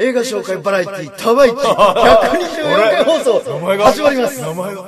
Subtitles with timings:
[0.00, 4.40] 映画紹介バラエティタワイチ124回放送始まります。
[4.40, 4.84] 名前が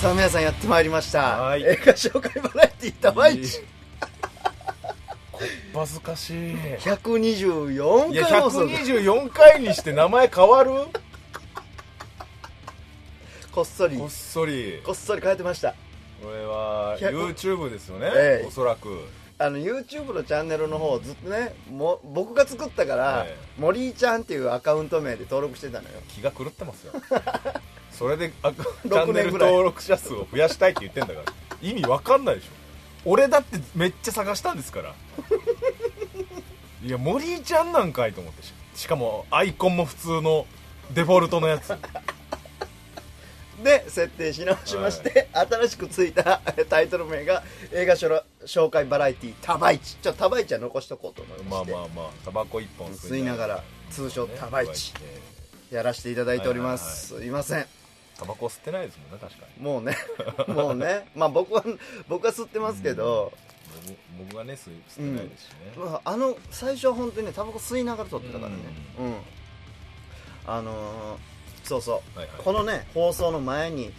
[0.00, 1.40] さあ皆さんやってまいりました。
[1.40, 1.62] はい。
[1.64, 3.62] 映画紹介バラエティタワイチ
[5.74, 6.52] 恥ずかしい。
[6.52, 8.60] い124や回放送。
[8.66, 10.70] 124回にして名前変わる？
[13.54, 13.96] こっそり。
[13.96, 14.80] こっそり。
[14.84, 15.76] こっそり変えてました。
[16.20, 18.46] これは100 YouTube ですよね、ええ。
[18.48, 18.88] おそらく。
[19.38, 23.60] あの YouTube のチャンネルの方をずっとねも僕が作ったから、ええ。
[23.60, 25.94] 森井ちゃんっていうアカウント名で登録してたのよ。
[26.08, 26.94] 気が狂ってますよ。
[27.92, 31.32] それであチ6ャンネル登録者数を増やしたいって言ってんだから。
[31.62, 32.48] 意味わかんないでしょ。
[33.04, 34.94] 俺だってめっちゃ探したんですから。
[36.82, 38.42] いや森井ちゃんなんかいと思って。
[38.42, 40.44] ししかもアイコンも普通の
[40.92, 41.72] デフォルトのやつ
[43.64, 47.42] で設定し直しまして、新しくついたタイトル名が
[47.72, 49.96] 映画紹介バラエティタバイチ。
[49.96, 53.64] ちょっとタバイチは残しとこうと思いまして、まあまあまあタバコ一本吸いながら。
[53.90, 54.92] 通称タバイチ。
[55.70, 57.66] やらせていただいております、すいません。
[58.18, 59.62] タバコ吸ってないですもんね確かに。
[59.62, 59.96] もうね
[60.46, 61.08] もうね。
[61.16, 61.64] まあ僕は
[62.08, 63.32] 僕は吸ってますけど、
[64.18, 68.56] 僕僕がね吸ってないですしね、まあ、あの最初は本当にねタバコ吸いながら撮ってたからね。
[68.98, 69.16] うん、
[70.46, 71.33] あのー
[71.64, 72.36] そうそう、はいはい。
[72.44, 73.92] このね放送の前に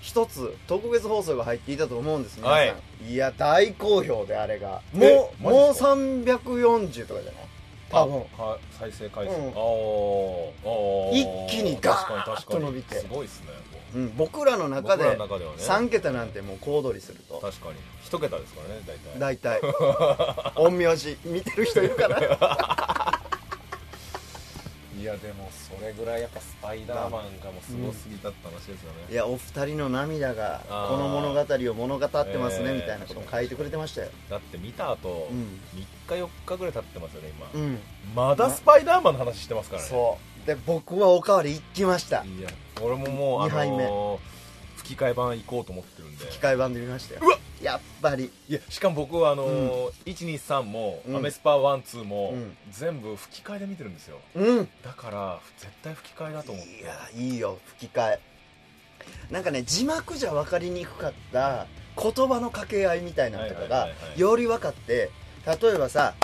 [0.00, 2.74] 一つ特別放送が入っていたと思うんです皆さん、はい
[3.06, 4.80] い、や大好評であれが。
[4.94, 7.44] えもうもうマジっすか？340とかじゃない？
[7.90, 8.22] 多分。
[8.78, 9.50] 再生回数、うん。
[11.12, 12.94] 一気にガーッと伸びて。
[12.96, 13.48] すごいですね
[13.92, 15.56] うん、僕らの中での中ではね。
[15.58, 17.40] 3桁なんてもう小躍りすると。
[17.40, 17.74] 確かに。
[18.04, 18.80] 一桁ですからね
[19.18, 19.60] 大体。
[19.60, 20.54] 大体。
[20.54, 23.09] 陰陽師見てる人いるかな？
[25.00, 34.08] いやでもそれぐらいやっぱスパイダーマンがもうすごすぎたって話ですよね、いやお二人の涙がこの物語を物語ってますねえーみたいなことも書いてくれてましたよ。
[34.28, 35.60] だって見た後、うん。
[35.78, 37.78] 3日4日ぐらい経ってますよね今、うん。
[38.14, 39.88] まだスパイダーマンの話してますからね。
[39.88, 40.46] そう。
[40.46, 42.22] で僕はおかわり行きました。
[42.24, 42.50] いや
[42.82, 43.84] 俺ももうあ二杯目。
[43.84, 44.40] のー
[44.76, 46.26] 吹き替え版行こうと思ってるんで。
[46.26, 47.20] 機械版で見ましたよ。
[47.22, 48.30] うわやっぱり。
[48.48, 51.16] いやしかも僕はあのー123も、うん。
[51.16, 52.56] アメスパ12も、うん。
[52.70, 54.18] 全部吹き替えで見てるんですよ。
[54.34, 54.68] うん。
[54.82, 58.20] だから絶対吹き替えだと思っていやいいよ吹き替え。
[59.30, 61.66] なんかね字幕じゃ分かりにくかった
[61.96, 64.20] 言葉の掛け合いみたいなのとかがはいはいはいはい。
[64.20, 65.10] より分かって
[65.46, 66.14] 例えばさ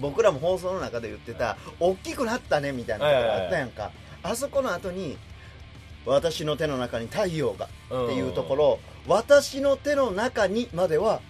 [0.00, 3.90] 僕らも放送の中で言ってた「大きくなったね」みたいなところあったやんか。
[4.22, 5.16] あそこの後に
[6.06, 11.20] 「私の手の中に太陽が」っていうところ「私の手の中に」までは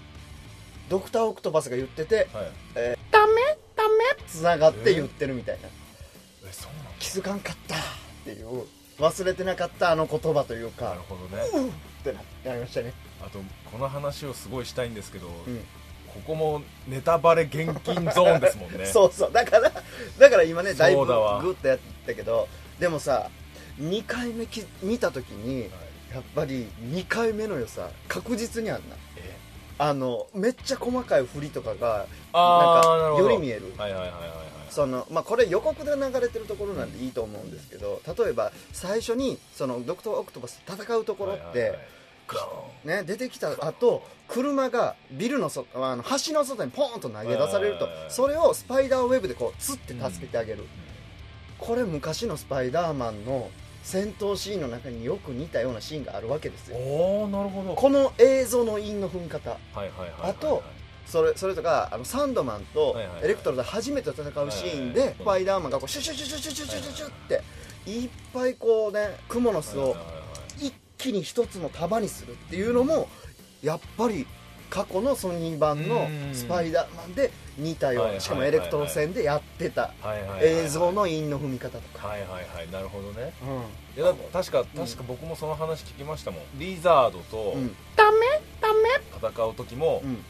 [0.89, 2.53] ドクター・オクトパスが言っててはい
[3.11, 3.59] 「ダメ？
[3.77, 5.69] ダメ」つながって言ってるみたいな。
[5.69, 7.79] えそうなの気づかんかったっ
[8.25, 8.65] ていう
[8.99, 11.43] 忘れてなかったあの言葉というなかるほどね。
[11.55, 11.73] うっっ
[12.05, 12.93] てななりましたね。
[13.21, 13.39] あと
[13.71, 15.65] この話をすごいしたいんですけど、うん。
[16.09, 18.87] ここもネタバレ厳禁ゾーンですもんね。
[18.93, 19.33] そうそう。
[19.33, 19.71] だから
[20.19, 22.49] だから今ねだいぶグッとやったけど
[22.81, 23.31] でもさ
[23.79, 25.71] 2回目き見た時にはい
[26.13, 28.97] やっぱり2回目の良さ確実にあんな。
[29.17, 29.37] え？
[29.81, 33.73] あのめっちゃ細かい振りとかがなんかより見える。
[33.77, 34.31] はいはいはいはいはい。
[34.71, 41.77] そのまあ、これ予告で流れてるところなんでいいと思うんですけど例えば最初にそのドクター・オクトパスと戦うところって、はいはいは
[42.85, 50.67] いね、出てきた後車がビルのそあの橋の外にポーンと投げ出されるとそれをスパイダーウェブでこうつって助けてあげる、
[51.59, 53.49] これ昔のスパイダーマンの
[53.88, 56.76] 戦闘シーンの中によく似たようなシーンがあるわけですよ。
[56.76, 57.75] おおなるほど。
[57.75, 59.53] この映像の韻の踏み方。
[59.53, 60.62] はいはいはいはいあと
[61.06, 64.93] それそれとかあのサンドマンとエレクトロで初めて戦うシーンはいはいはい。
[64.93, 67.43] でスパイダーマンがこうシュシュシュシュシュシュシュシュって
[67.91, 69.97] いっぱいこうねクモの巣を
[70.59, 73.09] 一気に一つの束にするっていうのも
[73.62, 74.26] やっぱり
[74.69, 79.93] 過去のソニー版のスパイダーマンで似たようないしかもエレクトロ戦でやってた。
[80.01, 82.71] はいはいはい映像の韻の踏み方とか、はいはいはい。
[82.71, 83.33] なるほどね。
[83.97, 86.43] ういやだ確か確か僕もその話聞きましたもん。
[86.55, 88.19] リザードとんうん、ダメ？
[88.61, 89.32] ダメ？
[89.35, 90.25] 戦う時も、うん。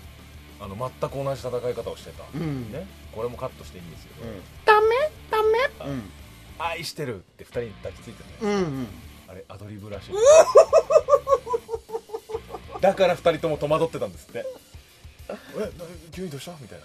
[0.60, 2.72] あの全く同じ戦い方をしてた、うん。
[2.72, 2.86] ね。
[3.12, 4.42] これもカットしていいんですよ、うん。
[4.64, 4.88] ダメ？
[5.30, 6.02] ダメ？
[6.58, 8.86] 愛してるって二人に抱きついてね、うんうん。
[9.28, 10.14] あれアドリブらしい。
[12.80, 14.44] だから二人とも戸惑ってたんですって。
[15.28, 16.52] えな急にどうした？
[16.60, 16.84] みたいな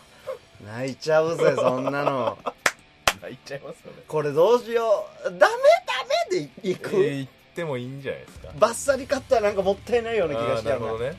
[0.66, 2.38] 泣いちゃうぜ そんなの。
[3.22, 4.04] 泣いちゃいますよね。
[4.08, 5.24] これどうしよう。
[5.26, 5.48] ダメダ
[6.32, 8.50] メでいえく、ー言ってもいいんじゃないですか。
[8.58, 10.86] バッサリカットはなんかもったいないような気がしてるな。
[10.86, 11.18] なるほどね。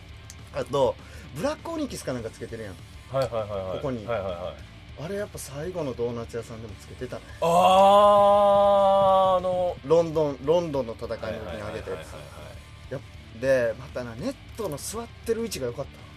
[0.55, 0.95] あと
[1.35, 2.75] ブラックオニキスかなんかつけてるやん。
[3.13, 3.77] はいはいはいはい。
[3.79, 4.07] ここに。
[4.07, 5.05] はいはいはい。
[5.05, 7.17] あれやっぱ最後のドーナツ屋さんでもつけてた。
[7.17, 12.07] ねあーあのロンドンロンドンの戦いの時にあげたやはいはいはいはい
[12.89, 13.01] つやっ
[13.41, 15.91] でまたなネットの座ってる位置が良かった。
[15.91, 16.14] お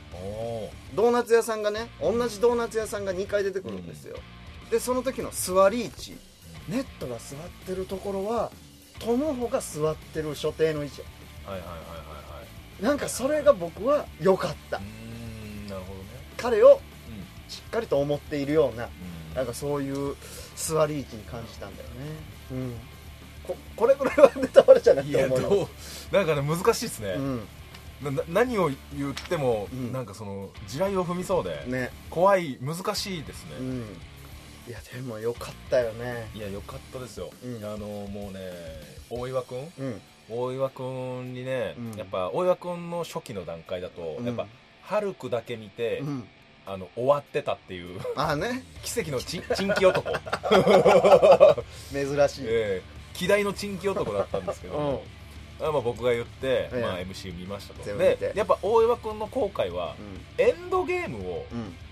[0.95, 4.17] ドーナツ屋さんがね同じドーナツ屋さんが2回出てくるんですよ、
[4.71, 6.17] でその時の座り位置。
[6.67, 8.51] ネットが座ってるところは
[8.99, 11.01] トムホが座ってる所定の位置。
[11.45, 12.43] はいはいはいはいは
[12.81, 12.83] い。
[12.83, 14.77] なんかそれが僕は良かった。
[14.77, 14.83] うー
[15.65, 16.05] んなるほどね。
[16.35, 16.79] 彼をうん。
[17.49, 19.35] しっかりと思っているようなうん。
[19.35, 20.15] なんかそういう
[20.55, 21.95] 座り位置に感じたんだよね。
[22.51, 22.73] うん。
[23.43, 25.69] ここれぐらいはネタバレじゃなくいやて思うよど
[26.11, 27.47] うなんかね難しいですね、うん
[28.29, 29.91] 何を言っても、うん。
[29.91, 31.91] なんかその地雷を踏みそうで、ね。
[32.09, 33.77] 怖い難しいですね、うん。
[34.67, 36.29] いやでも良かったよね。
[36.35, 37.65] いやよかったですよ、うん。
[37.65, 37.77] あの
[38.07, 38.39] もうね
[39.09, 40.01] 大岩君うん。
[40.29, 41.97] 大岩君にね、うん。
[41.97, 44.25] やっぱ大岩君の初期の段階だと、うん。
[44.25, 44.45] やっぱ
[44.83, 46.23] ハルクだけ見て、うん。
[46.69, 48.63] あの終わってたっていうまあね。
[48.83, 50.03] 奇跡のちチンキ男、
[51.93, 52.45] 珍しい。
[52.45, 52.97] ええ。
[53.13, 55.16] 希代のチンキ男だったんですけど、あ
[55.59, 57.83] まあ、僕が言って、ええまあ、MC 見ましたと。
[57.83, 59.95] でやっぱ大岩君の後悔は、
[60.37, 61.45] エンドゲームを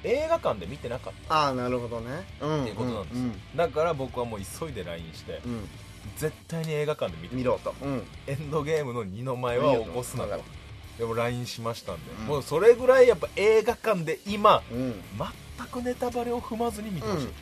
[0.04, 2.26] 映画館で見てなかっああなるほどね。
[2.42, 2.62] うん。
[2.62, 3.30] っていうことなんですよ。
[3.56, 5.42] だから僕はもう急いで LINE して
[6.18, 7.74] 絶対に映画館で見て見ろと。
[7.82, 8.04] うん。
[8.28, 10.44] エンドゲームの二の前は起こすなと。
[11.00, 12.28] でも LINE しましたんで、うん。
[12.28, 15.02] もうそれぐらいやっぱ映画館で今うん。
[15.58, 17.34] 全くネタバレを踏まずに見てほしい、うん。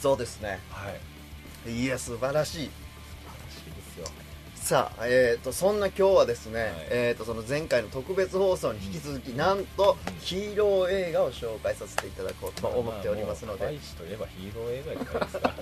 [0.00, 0.60] そうですね。
[0.70, 0.90] は
[1.68, 1.70] い。
[1.70, 2.66] いや素晴らしい。
[2.66, 2.70] 素
[3.26, 4.06] 晴らしいですよ
[4.68, 6.72] さあ、えー、とそんな今日はですね、はい。
[6.90, 13.76] えー、とその前回の特別放送に引き続き、なんとうんヒーロー映画を紹介させていただこうと思っておりますので、とい
[14.12, 15.54] えばヒーロー映画じゃないですか。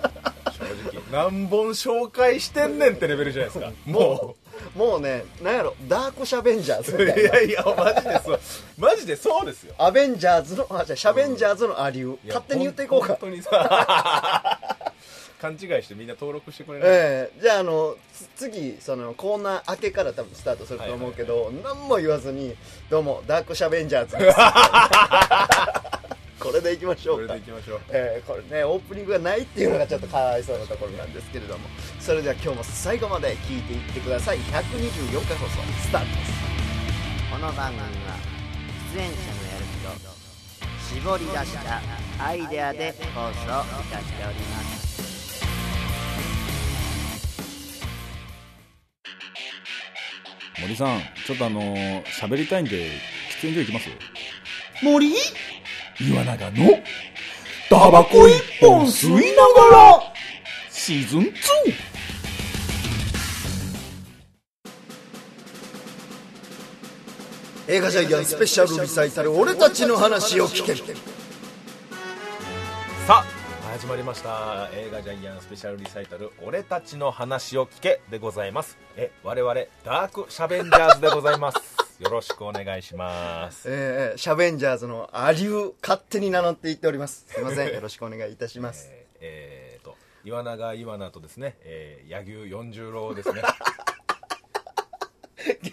[0.58, 1.02] 正直。
[1.12, 3.72] 何本紹介してんねんってレベルじゃないですか。
[3.84, 4.34] も
[4.74, 5.00] もう。
[5.00, 8.40] ねなんやろダークシャベンジャーズういやいやマジでそう。
[8.76, 9.74] マジでそうですよ。
[9.78, 13.06] アベンジャーズのあじゃあシャベンジャーズのアリュー、いや勝手に言っていこうか。
[13.06, 14.75] 本当にさ
[15.40, 17.40] 勘違いしてみんな登録してくれない、ええ。
[17.40, 22.56] じゃああのつ次そのコーナー明けから多分スタートすると思うけど、何も言わずに
[22.90, 24.36] 「どうもダークシャベンジャーズです」
[26.38, 27.80] これでいきましょそうれかでいきましょう。
[27.90, 31.68] えーこれねオープニングがないっていうのがちょっとかわいそうなところなんですけれども。
[32.00, 34.38] それでは今日も最後まで聞いていってください。
[34.38, 36.32] 124回放送スタートです。
[37.32, 38.16] この番組は
[38.94, 39.64] 出演者のやる
[40.00, 40.16] 気と
[40.94, 41.82] 絞り出した
[42.24, 45.05] アイデアで放送いたしております
[50.60, 52.90] 森さん、ちょっとあのー喋りたいんで、
[53.40, 53.88] 喫煙所行きます？
[54.82, 55.14] 森？
[56.00, 56.82] 岩永の、
[57.68, 59.20] タバコ一本吸いな
[59.70, 60.02] がら、
[60.70, 61.26] シーズン 2!
[67.68, 70.74] 映画ジャイアンスペシャルリサイタル俺たちの話を聞け。
[70.74, 70.78] る
[73.76, 74.70] 始まりました。
[74.72, 78.78] 映画ジャイアンスペシャルリサイタル「俺たちの話を聞け」でございます。
[78.96, 81.58] え我々ダークシャベンジャーズでございます。
[82.02, 83.68] よろしくお願いします。
[83.70, 87.26] えー、シャベンジャーズのアリュー勝手に名乗っていっております。
[87.28, 87.74] すいません。
[87.74, 88.88] よろしくお願いいたします。
[89.20, 89.94] えーえーと
[90.24, 93.42] 岩永岩名とですね、えー、柳生四十郎ですね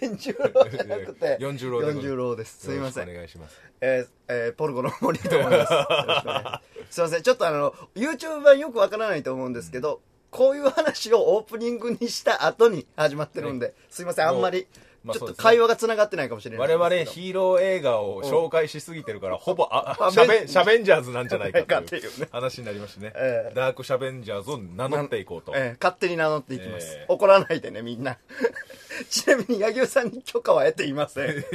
[0.01, 1.37] 源十郎じゃなくて。
[1.41, 2.65] 四十郎四十郎です。
[2.65, 3.09] すいません。
[3.09, 3.59] お願いします。
[3.81, 5.73] えーえーポルコの森と思います。
[6.91, 6.95] す。
[6.95, 7.23] すいません。
[7.23, 14.27] ちょっとあの、YouTube 版よくわからないと思うんですけど、こういう話をオープニングにした後に始まってるんで、すいません。
[14.27, 14.67] あんまり、
[15.03, 16.99] ちょっとまあそうですね会話が繋がってないかもしれない我。
[17.01, 26.95] 々ヒーロー映画を紹介しすぎてるから、ほぼああシャベベンンシャベンジャーズなんじゃないかっていうねという話になりましてね、ええダークシャベンジャーズを名乗っていこうと、えー勝手に名乗っていきます。
[26.95, 28.17] ええ怒らないでね、みんな。
[29.09, 31.45] ちなみに、柳生さんに許可は得ていません。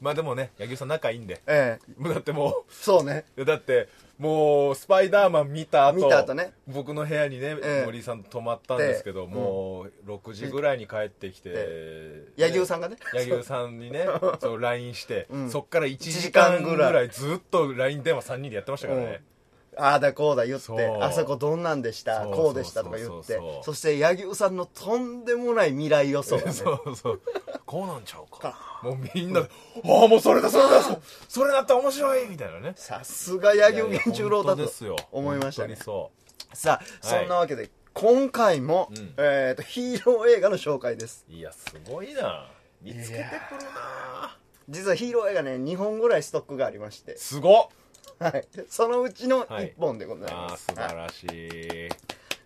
[0.00, 3.24] まあでもね柳生さん仲いいんでええもうだってもそうね。
[3.36, 6.52] うだってもうスパイダーマン見た後見た後ね。
[6.66, 7.86] 僕の部屋にね、ええ。
[7.86, 12.96] 森さんと泊まったんですけど、でもう6時ぐらいに帰ってきて、柳生さんがね。
[13.14, 14.06] 柳生さんにね
[14.40, 14.60] そう。
[14.60, 15.50] LINE して、うん。
[15.50, 17.08] そっから1時時間間ぐらいぐらい。
[17.08, 19.22] ずっと LINE 電話3人でやってましたからね、
[19.78, 26.52] ああだこうだ言ってあそこどんなんでしたこうでしたとか言ってそして柳生さんのとんでもない未来予想がね。
[26.52, 27.20] そうそう
[27.64, 28.80] こうなんちゃうか。
[28.82, 29.48] もうみんなで
[29.84, 32.72] 「ああもうそれだそれだそそれだったら面白い!」みたいなね。
[32.76, 34.70] さすが柳生源十郎だと
[35.12, 35.76] 思いましたね。
[36.54, 39.14] さあそんなわけで今回も、うん。
[39.18, 41.24] えー、とヒーロー映画の紹介です。
[41.28, 42.50] ういやすごいな。
[42.80, 44.36] 見つけてくるな。
[44.68, 47.68] 実はヒーロー映画ね2本ぐらいストックがありまして、すごっ
[48.18, 51.88] はい、そのうちのはい1本でございあます、あ素晴はいらしい。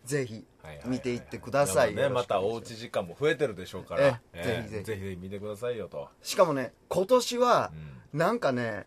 [0.04, 0.88] ぜひはいはいはい。
[0.88, 1.94] 見ていってください。
[1.94, 4.84] ねまたおうち時間も増えてるでしょうから、えぜひぜひ。
[4.84, 7.72] ぜひ見てくださいよと、しかもね今年は
[8.12, 8.18] うん。
[8.18, 8.86] なんかね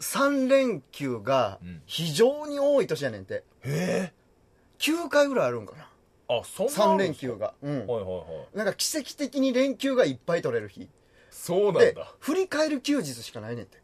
[0.00, 1.82] 3連休がうん。
[1.86, 3.44] 非常に多い年やねんて。
[3.64, 4.12] え
[4.78, 5.88] 9回ぐらいあるんかな。
[6.28, 8.20] あそんな3連休がうんはいはいは
[8.54, 8.74] いなんか？
[8.74, 10.04] 奇跡的に連休が。
[10.04, 10.88] いっぱい取れる日で
[11.30, 11.94] そうなん。
[11.94, 13.78] だ振り返る休日しかないねんて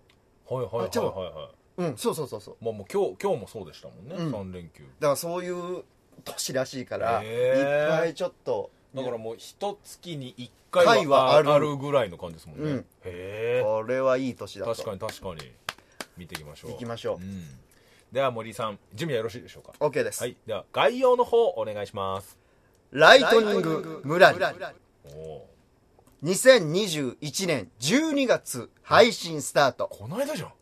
[0.49, 1.97] はいはいはいはいうん。
[1.97, 2.57] そうそうそうそう。
[2.65, 4.35] まあもう今日今日もそうでしたもんね、うん。
[4.35, 4.83] 3連休。
[4.83, 5.85] だからそういう
[6.25, 12.79] 年らしいから、へいーっぱいちょっとだからもう一月に1回回ははああるぐらいの感じですもんね、うん。
[12.79, 14.73] へえこれはいい年だと。
[14.75, 15.53] 確かに確かに。
[16.17, 16.73] 見ていきましょう。
[16.73, 17.45] 行きましょう、ん、
[18.13, 20.37] では森井さん準備はよろしいでしょうか？OK です、はい。
[20.47, 22.39] では概要の方お願いします。
[22.91, 24.39] ライトニングムラリ
[25.07, 25.49] おお
[26.23, 29.89] 2021年12月配信スタート。
[29.89, 30.53] この間じゃん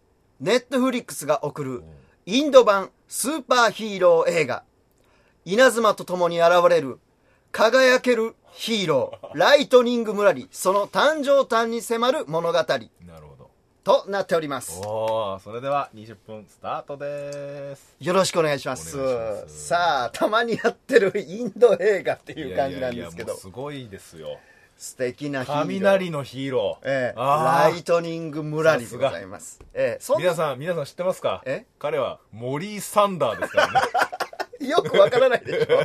[0.41, 1.83] ネットフリックスが送る
[2.25, 4.63] インド版スーパーヒーロー映画。
[5.45, 6.99] 稲妻と共に現れる
[7.53, 12.59] 輝けるヒーローライトニングムラリその誕生誕に迫る物語。
[12.59, 13.51] なるほど。
[13.85, 14.81] となっております。
[14.83, 17.95] おおそれでは20分スタートです。
[18.01, 18.97] よろしくお願いします。
[18.97, 19.67] ます。
[19.67, 24.39] さあたまにやってるインド映画っていう感じなんですけいやいやいやすごいですよ
[24.81, 25.67] 素敵なヒーロー。
[25.67, 29.61] 雷のヒーロー、えライトニングムラリでございます。
[29.75, 31.43] え皆さん皆さん知ってますか？
[31.45, 31.67] え？
[31.79, 34.69] 彼はモリー・サンダーですからね。
[34.71, 35.85] よくわからないでしょ、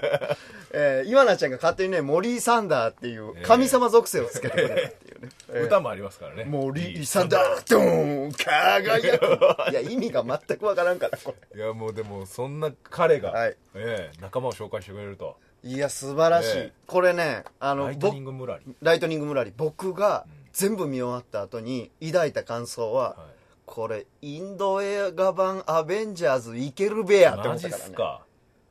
[0.72, 4.82] えー、岩名ちゃんが勝手にね森井サンダーっていう神様属性をつけてくれたって
[5.14, 6.46] いうね、えー歌もありますからね。
[6.46, 13.58] 森井サンダードーン輝くいや 意味が全くわからんからこいやもうでもそんな彼が、はい。
[13.76, 15.36] ええ仲間を紹介してくれると。
[15.36, 16.74] れいや素晴らしい、ええ。
[16.86, 18.76] これねあのライトニン僕グムラリ。
[18.84, 19.52] ライトニングムラリ。
[19.58, 23.18] 僕が全部見終わった後に抱いた感想は、はい。
[23.66, 28.22] これインド映画版アベンジャーズいけるべやって思マジったからすか。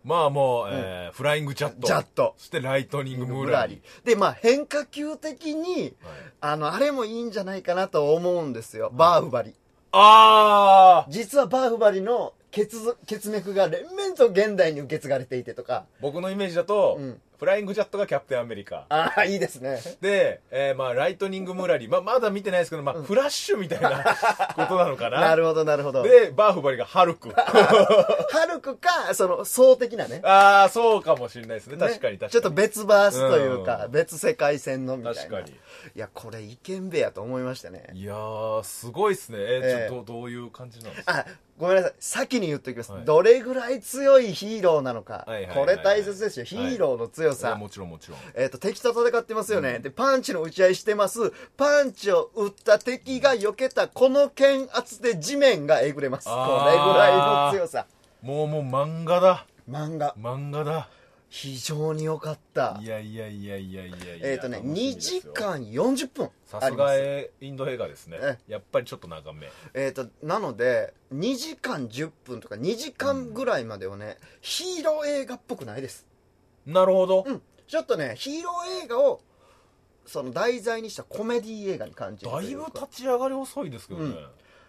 [0.04, 2.34] まあもう、えーフライングジャットジャット。
[2.38, 3.82] そしてライトニングムラリ。
[4.04, 5.92] でまあ変化球的にはい。
[6.42, 9.54] あのあれもいいんじゃないかなと思うんですよ、バーフバリ。
[9.90, 15.86] ああ実はバーフバリの血血脈が連綿と現代に受け継がれていてとか。
[16.00, 18.86] 僕のイメージだと、うんフライングジャットがキャプテンアメリカ。
[18.88, 19.78] ああいいですね。
[20.00, 24.02] で、えーまあ、ライトニングムラリ、まあ、まだ見てないですけど、まあ、フラッシュみたいな
[24.56, 25.20] ことなのかな。
[25.20, 26.02] なるほどなるほど。
[26.02, 27.28] でバーフバリがハルク。
[27.36, 30.22] ハルクかその層的なね。
[30.24, 31.76] ああそうかもしれないですね。
[31.76, 32.28] 確かに確かに。
[32.28, 33.92] ねちょっと別バースというか、うん。
[33.92, 35.20] 別世界線のみたいな。
[35.20, 35.50] 確かに。
[35.50, 35.52] い
[35.96, 37.90] やこれいけんべやと思いましたね。
[37.92, 39.38] いやーすごいですね。
[39.38, 39.88] えーええ。
[39.90, 41.18] ちょっとどういう感じなんですか？
[41.18, 41.92] あごめんなさい。
[42.00, 43.04] 先に言っておきます、はい。
[43.04, 45.24] どれぐらい強いヒーローなのか、
[45.54, 46.44] これ大切ですよ。
[46.44, 48.18] ヒーローの強さ、いやもちろんもちろん。
[48.34, 51.32] えっと敵と戦ってますよね、でパンチの打ち合いしてます。
[51.56, 56.28] パンチを打った敵が避けたこの剣圧で地面がえぐれます。
[56.28, 57.86] これぐらいの強さ。
[58.22, 59.46] もうもう漫画だ。
[59.68, 60.14] 漫画。
[60.18, 60.88] 漫画だ。
[61.34, 62.78] 非常に良かった。
[62.80, 64.30] いやいやいやいやいやいや。
[64.30, 65.32] えっ、とね楽しみ2ですよ。
[65.34, 68.18] 時間40分さすがインド映画ですね。
[68.22, 69.50] えやっぱりちょっと長め。
[69.74, 76.06] えっ、となので2時間10分とか2時間ぐらいまではね、ヒーロー映画っぽくないです
[76.66, 77.42] なるほど、うん。
[77.66, 79.20] ちょっとねヒーロー映画を
[80.06, 84.26] その題材にしたコメディ映画に感じるとだいぶ立ち上がり遅いですけどね、うん。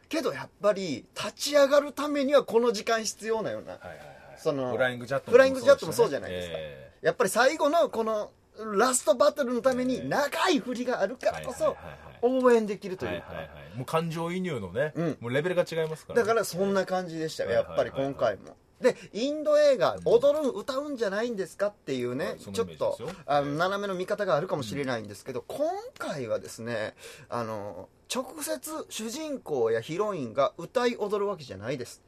[0.08, 3.74] けどやっぱり立ち上がるためにはこの時間必要なような。
[3.74, 4.16] はいはいはい。
[4.38, 6.54] そのフライングジャットフライングジャットもそうじゃないですか。
[6.58, 8.32] えやっぱり最後のこの
[8.78, 13.78] ラストバトルのために長い振りがあるえからこそはいはい応援できるとはいいうはいかはいはい。
[13.78, 15.18] もう感情移入のね、うん。
[15.20, 17.50] もうレベルが違いますからね、だからそんな感じでしたよ。
[17.50, 17.68] はいはい。
[17.68, 25.60] やっぱり今回もでインド映画踊る歌うんじゃないんですかっていうねちょっとあの斜めの見方があるかもしれないんですけど今
[25.98, 26.94] 回はですね
[27.30, 32.02] あの直接主人公やヒロインが歌い踊るわけじゃないです。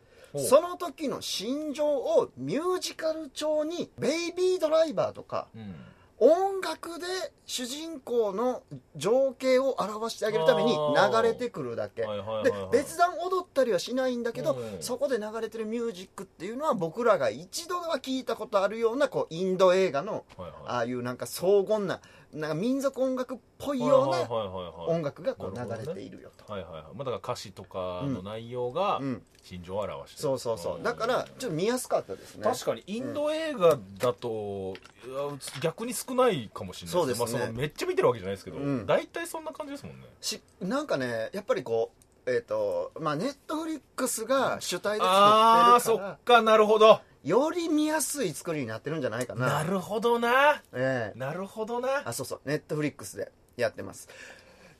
[0.49, 5.73] その時の心情をミュージカル調に「ベイビードライバー」とかうん
[6.19, 7.05] 音楽で
[7.45, 8.63] 主人公の
[8.95, 12.03] 情景を表してあげるために流れてくるだけ。
[12.03, 12.69] はいはいはいではい。
[12.71, 14.81] 別段踊ったりはしないんだけどうん。
[14.81, 20.25] そこで流れてるミュージックっていうのは僕らが一度は聞いたことあるようなこうインド映画の
[20.65, 22.01] ああいうなんか荘厳な
[22.37, 24.21] なんか民族音楽っぽいような
[24.87, 26.51] 音楽がこう流れているよと。
[26.51, 29.21] はいはいはいまあ、だから歌詞とかの内容がうん。
[29.47, 30.21] 心情を表してる。
[30.23, 30.83] そうそうそう。
[30.83, 32.43] だからちょっと見やすかったですね。
[32.43, 34.75] 確かにインド映画だと、
[35.61, 37.25] 逆に少ないかもしれないですね。
[37.25, 38.85] まあ、そのめっちゃ見てるわけじゃないですけど、うん。
[38.85, 40.05] 大体そんな感じですもんね。
[40.19, 41.91] しなんかねやっぱりこ
[42.25, 46.87] うえっ、とまあネットフリックスが主体でああそ作ってるかっかなるほど。
[46.87, 49.47] らより見やすい作りになってるんじゃないかな。
[49.47, 50.61] なるほどな。
[50.73, 51.19] ええ。
[51.19, 52.03] なるほどな。
[52.05, 52.41] あそうそう。
[52.45, 54.07] ネットフリックスでやってます。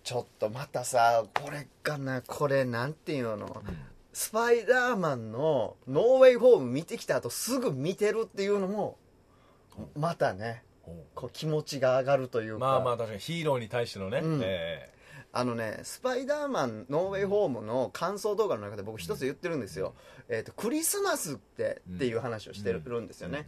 [0.04, 2.22] ちょっとまたさこれかな。
[2.22, 3.62] これなんていうの、
[4.14, 8.98] スパイダーマンのノーウェイホーム見てきた後すぐ見てるっていうのも
[9.96, 10.64] またね
[11.16, 12.60] こう気持ちが上がるというか。
[12.60, 14.40] まあまあ確かにヒーローに対してのね、うん。
[14.42, 14.90] え
[15.38, 19.94] あのねスパイダーマンノーウェイホームの感想動画の中で僕一つ言ってるんですよ、
[20.30, 23.46] えー、とクリスマスってっていう話をしてるんですえよね、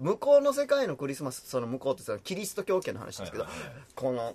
[0.00, 3.46] 向こうの世界のクリスマスその向こうってそのキリスト教圏の話ですけど、
[3.94, 4.34] この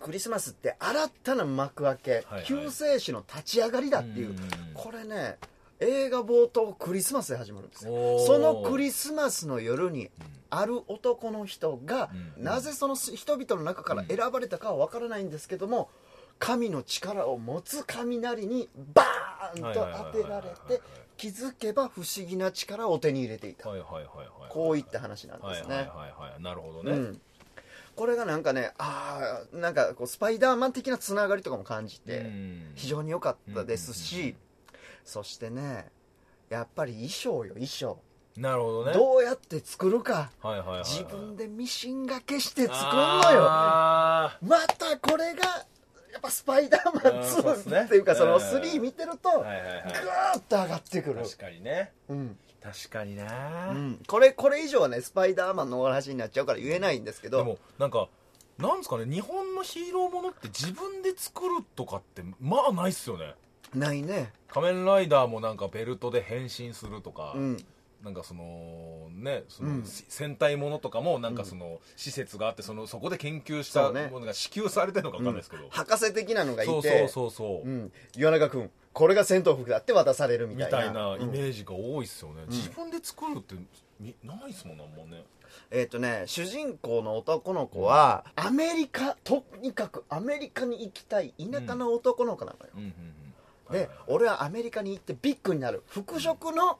[0.00, 4.36] クリスマスって新たな幕開け、救世主の立ち上がりだっていう、うん
[4.74, 5.38] これね
[5.80, 8.18] 映画冒頭クリスマスで始まるんですよ。
[8.20, 10.08] そのクリスマスの夜に
[10.48, 12.44] ある男の人が、うん。
[12.44, 15.90] なぜその人々の中から選ばれたかは分からないんですけども
[16.38, 20.82] 神の力を持つ雷にバーンと当てられて
[21.16, 23.68] 気づけば不思議な力を手に入れていた。
[24.48, 25.88] こういった話なんですね、
[26.40, 27.20] なるほどね、うん、
[27.96, 32.72] これがなんかねああなんかこうスパイダーマン的なつながりとかも感じてうん。
[32.74, 34.36] 非常に良かったですし、
[35.04, 35.86] そしてね
[36.50, 37.98] やっぱり衣装よ衣装、
[38.36, 38.92] なるほどね。
[38.92, 40.30] どうやって作るか。
[40.40, 40.84] はいはいはいはい。
[40.84, 43.46] 自分でミシンがけして作るのよ。
[43.48, 45.66] あまたこれが
[46.14, 47.80] やっぱスパイダーマンあーそうっすね。
[47.80, 51.92] 2っていうかそのうん3見てるとグーッと上がってくる、確かにね。
[52.08, 52.38] うん。
[52.62, 57.38] 確かにな、うん、これこれ以上はねスパイダーマンのお話になっちゃうから言えないんですけど。
[57.38, 58.08] でもなんか
[58.56, 63.34] なんですかね日本のヒーローものって自分で作るとかってまあないっすよね。
[63.74, 64.32] ないね。
[64.48, 67.64] 仮面ライダーもなんかベルトで変身するとか、うん
[68.04, 69.84] なんかそのねその、うん。
[69.84, 76.72] 戦隊ものとかもなんかその施設があってそのそこで研究したものが支給されてるのか分かんないですけど、博士的なのがいて。
[76.72, 80.78] そうそうそうそう、うん、岩永君これが戦闘服だって渡されるみみたいな。
[80.78, 83.56] たいなイメうんージが多いっすよね、自分で作るって
[83.98, 85.24] みないっすもんなんもね。
[85.70, 92.92] えっ、とね主人公の男の子は、アメリカとにかくアメリカに行きたい田舎の男の子なのよ、
[93.70, 95.82] で、俺はアメリカに行ってビッグになる。
[95.86, 96.78] 服飾の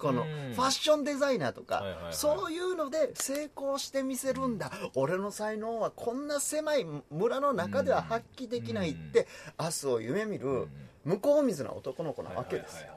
[0.00, 0.54] このうん。
[0.54, 9.28] ファッションデザイナーとか、そういうので成功してみせるんだ、俺の才能はこんな狭い村の中では発揮できないって、
[9.58, 10.68] 明日を夢見る
[11.04, 12.88] 向こう水な男の子なわけですよ、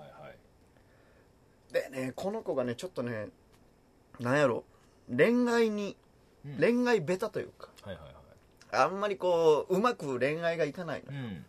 [1.71, 3.29] でねこの子がねちょっとね
[4.19, 4.63] なんやろ
[5.15, 5.95] 恋愛に、
[6.45, 6.57] うん。
[6.57, 7.69] 恋愛ベタというか
[8.71, 11.13] あんまりこううまく恋愛がいかないうん。
[11.13, 11.43] の、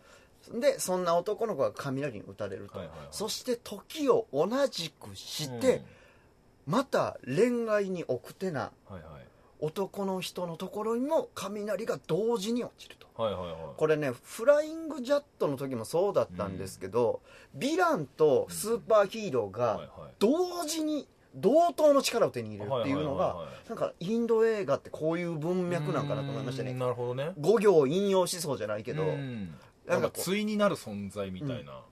[0.52, 3.08] でそんな男の子が雷に打たれると、はいはいはい。
[3.10, 5.82] そして時を同じくして、
[6.66, 9.24] また恋愛に奥手なうんはいはい。
[9.60, 13.22] 男の人のところにも雷が同時に落ちると。
[13.22, 13.56] はいはいはい。
[13.76, 17.22] これねフライングジャットの時もそうだったんですけど、
[17.56, 23.68] ヴィランとスーパーヒーローが同時に同等の力を手に入れるっていうのがはいはいはいはい。
[23.68, 26.72] なんかインド映画ってこういう文脈なんかなと思いましたね。
[26.72, 27.32] うんなるほどね。
[27.40, 29.54] 5行引用しそうじゃないけど、うん
[29.86, 31.82] なんんか対になる存在みたいな、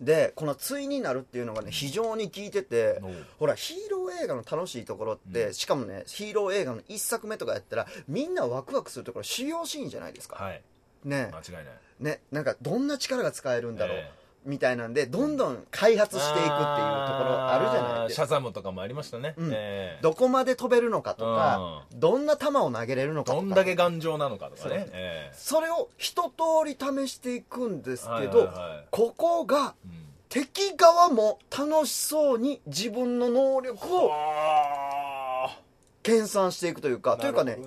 [0.00, 3.00] でこの対になるっていうのがね非常に効いてて、
[3.38, 5.54] ほらヒーロー映画の楽しいところって、うん。
[5.54, 10.62] しかもねヒーロー映画の1作目とかやったらみんなワクワクするところ主要シーンじゃないですか、はい。
[11.04, 11.30] ね。
[11.32, 11.74] 間違いない。
[12.00, 14.12] ねなんかどんな力が使えるんだろう、え
[14.48, 18.26] みたいなんでどんどん開発していくっていうところあるじゃないですか。
[18.26, 19.50] シャザムとかもありましたね、うん。
[19.52, 20.02] ええ。
[20.02, 23.42] どこまで飛べるのかとか、どんな球を投げれるのかとか。
[23.42, 26.32] どんだけ頑丈なのかとかそうね、えそれを一通
[26.64, 28.84] り試していくんですえけど、はいはいはい。
[28.90, 30.08] ここがうん。
[30.30, 35.58] 敵側も楽しそうに自分の能力をあ。
[36.02, 37.58] 研鑽していくというかーというかね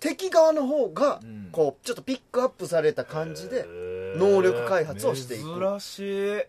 [0.00, 1.48] 敵側の方がうん。
[1.52, 5.44] こうちょっとピックアップされた感じでへー能力開発をしていく。
[5.44, 6.44] 珍しい。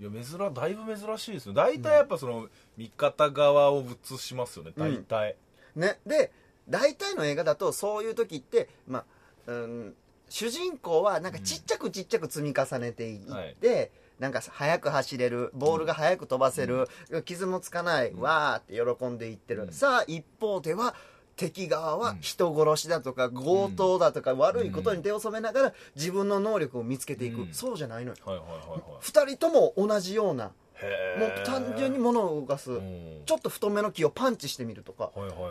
[0.00, 1.52] いや珍だいぶ珍しいですよ。
[1.52, 5.36] 大体やっぱその味方側を映しますよね大体、
[5.76, 5.98] ね。
[6.04, 6.32] で
[6.68, 9.04] 大体の映画だとそういう時ってまあ
[9.46, 9.94] うん
[10.28, 16.88] 主人公はなんかちっちゃくちっちゃく積み重ねていって、なんか速く走れるボールが速く飛ばせる、
[17.26, 19.72] 傷もつかない、わーって喜んでいってる、うん。
[19.72, 20.94] さあ一方では
[21.36, 22.18] 敵側はうん。
[22.20, 27.52] 人殺しだとか強盗だとか悪いことに手を染めながら自分の能力を見つけていく、うん。
[27.52, 28.16] そうじゃないのよ。
[28.24, 28.80] はいはいはいはい。
[29.00, 33.22] 二人とも同じようなへもう単純に物を動かす、うん。
[33.24, 35.10] ちょっと太めの木をパンチしてみるとか、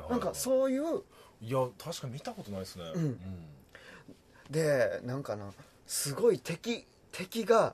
[0.10, 1.04] なんかそういう
[1.42, 2.84] いや確かに見たことないですね。
[2.94, 3.20] うん。
[4.50, 5.52] でなんかな
[5.88, 7.74] すごい敵敵が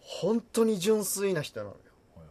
[0.00, 1.76] 本当に純粋な人なのよ。
[2.16, 2.26] はい。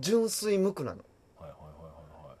[0.00, 0.98] 純粋無垢なの
[1.38, 1.88] はいはいはいは
[2.26, 2.36] いはい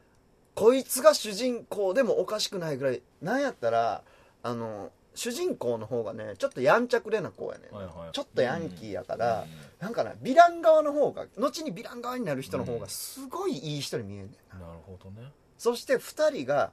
[0.58, 3.02] こいつが主人公でもおかしくないぐらい。
[3.22, 4.02] なんやったら
[4.42, 8.12] あの主人公の方がねちょっとやんちゃくれな子やねん、はいはい。
[8.12, 9.48] ちょっとヤンキーやから、うん。
[9.78, 15.32] なんかなヴィラン側の方が後にヴィラン側になる人の方がすごいいい人に見えんねんな、なるほどね。
[15.56, 16.72] そして2人が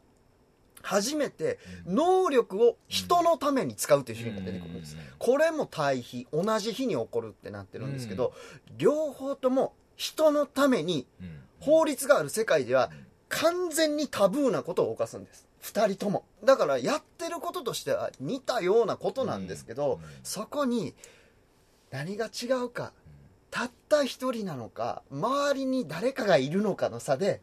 [0.81, 5.01] 初めて能力を人のために使うっていうシーンが出てくるんです、うん。
[5.17, 8.33] これも対比同じ日に起こるってなってるんですけど、
[8.77, 11.41] 両方とも人のためにうん。
[11.61, 12.91] 法律がある世界では
[13.35, 15.47] 完全にタブーなことを犯すんです。
[15.63, 16.23] 2人とも。
[16.43, 20.09] だからやってることとしては似たようなことなんですけど、うん。
[20.23, 20.93] そこに
[21.91, 22.93] 何が違うか。
[23.51, 27.41] たった一人なのか周りに誰かがいるのかの差で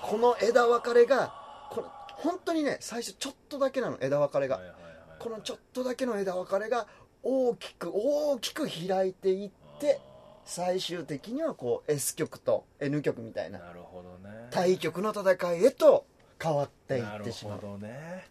[0.00, 1.34] この枝分かれが
[1.70, 4.56] これ本当にね最初ちょっとだけなの枝分かれが。
[4.56, 4.82] はいはいはい。
[5.18, 6.86] このちょっとだけの枝分かれが
[7.22, 10.00] 大きく大きく開いていって
[10.44, 14.48] 最終的にはこう S 曲と N 曲みたいななるほどね。
[14.50, 16.04] 対極の戦いへと
[16.42, 17.58] 変わっていなるってしまう。
[17.58, 18.26] ほどね。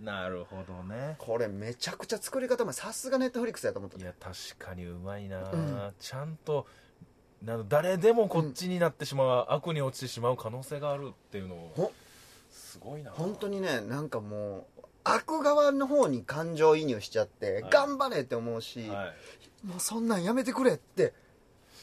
[0.00, 1.16] なるほどね。
[1.18, 3.98] これめちゃくちゃ作り方もさすがネットフリックスやと思った。
[3.98, 5.94] いや確かにうまいな、ん。
[6.00, 6.66] ちゃんと
[7.42, 11.92] なの誰でもこっちになってしまう、悪に落ちてしまう可能性があるっていうのをほ
[12.50, 13.10] すごいな。
[13.12, 17.70] 本当にねなんかもう悪側の方に感情移入しちゃって、はい。
[17.70, 19.12] 頑張れって思うし、は
[19.64, 19.66] い。
[19.66, 21.12] もうそんなんやめてくれって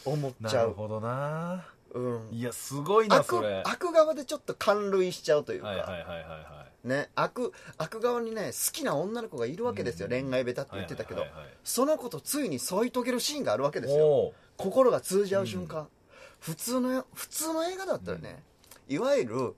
[0.10, 1.66] 思っちゃう、なるほどな。
[1.92, 3.64] うん、いやすごいな悪それ。
[3.66, 10.30] 悪側でちょっと感類しちゃうというか、はいはいはいはいはね、悪悪側にね好きな女の子がいるわけですよ、うん。
[10.30, 14.08] 恋愛ベタってい言ってたけど、はいはいはいその子とついに添い遂げるシーンがあるわけですはいよ。
[14.08, 15.88] お心が通じ合う瞬間、
[16.40, 18.44] 普通の普通の映画だったらね、
[18.88, 19.56] いわゆる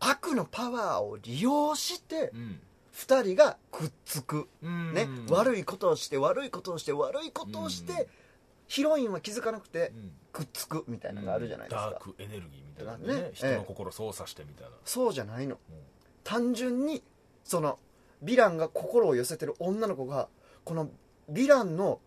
[0.00, 2.60] 悪のパワーを利用してーうん。
[2.94, 4.94] 2人がくっつく、うん。
[4.94, 8.06] ね悪いことをして悪いことをして悪いことをして、うん
[8.74, 10.12] ヒロインは気づかなくてうん。
[10.32, 13.22] くっつくみたいなのがあるじゃないですか、ダークエネルギーみたいなね。
[13.28, 15.58] ね人の心操作してみたいな、そうじゃないの。
[15.70, 15.76] うん。
[16.24, 17.04] 単純に
[17.44, 17.78] その
[18.24, 20.28] ヴィランが心を寄せてる女の子が
[20.64, 20.86] この
[21.30, 22.00] ヴィランの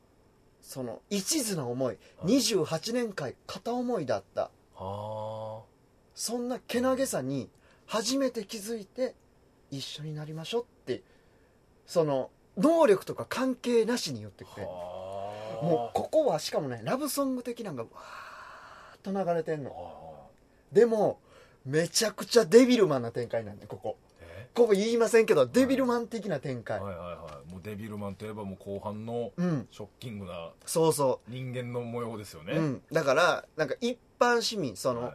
[0.62, 4.52] その一途な思い28年間片思いだった。
[4.76, 5.62] は
[6.14, 7.50] そんなけなげさに
[7.86, 9.16] 初めて気づいて
[9.72, 11.02] 一緒になりましょうって
[11.86, 14.68] その能力とか関係なしに言ってくあれる。
[14.68, 15.07] はあ
[15.64, 19.72] もうここはしかもねラブソング的なのがわーっと流れてんの。
[19.72, 20.28] は
[20.72, 21.20] でも
[21.66, 23.98] めちゃくちゃデビルマンな展開なんでここ。
[24.54, 26.80] ここ言いませんけどデビルマン的な展開。
[26.80, 27.52] はいはいはい。
[27.52, 29.68] もうデビルマンといえばもう後半のうん。
[29.72, 35.14] ショッキングなそうそ人間の模様ですよね、う、うん、だからなんか一般市民その、はい。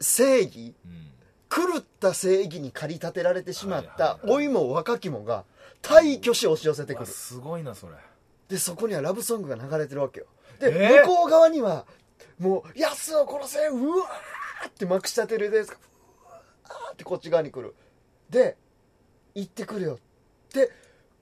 [0.00, 0.74] 正義？
[0.84, 1.12] うん。
[1.48, 5.44] 狂った正義に駆り立てられてしまったはいはいはい老いも若きもが
[5.82, 7.92] 大挙し押し寄せてくるすごいなそれ
[8.52, 10.26] でそこにはラブソングが流れてるわけよ。
[10.60, 11.06] で、えー？
[11.06, 11.86] 向こう側には
[12.38, 14.06] もう「ヤスを殺せうわ!」
[14.68, 15.78] ってまくし立てるですが
[16.26, 17.74] うわーってこっち側に来る。
[18.28, 18.58] で
[19.34, 19.94] 行ってくるよ。
[19.94, 19.98] っ
[20.52, 20.70] て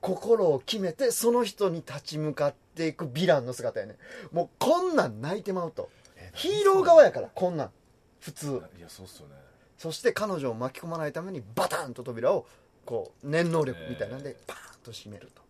[0.01, 3.95] 心を決めてその人に立ち向かっていくヴィランの姿やね。
[4.33, 5.89] もうこんなん泣いてまうと。
[6.17, 7.71] えヒーロー側やからこんなん。
[8.19, 8.61] 普通。
[8.77, 9.35] いやそうっすよね。
[9.77, 12.45] そして彼女を巻き込まないためにバタンと扉を
[12.85, 15.41] こう念能力みたいなんでえパーンと閉めると。